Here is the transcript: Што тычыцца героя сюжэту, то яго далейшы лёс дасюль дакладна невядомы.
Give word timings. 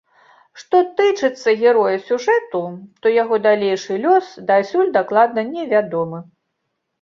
Што 0.59 0.77
тычыцца 1.01 1.51
героя 1.63 1.97
сюжэту, 2.07 2.61
то 3.03 3.11
яго 3.23 3.35
далейшы 3.45 3.99
лёс 4.07 4.33
дасюль 4.49 4.91
дакладна 4.97 5.41
невядомы. 5.53 6.25